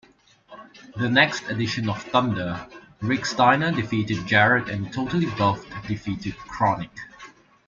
[0.97, 2.67] The next edition of Thunder,
[3.01, 6.89] Rick Steiner defeated Jarrett and Totally Buffed defeated KroniK.